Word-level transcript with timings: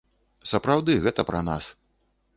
Сапраўды, 0.51 0.97
гэта 1.05 1.21
пра 1.31 1.45
нас. 1.53 1.71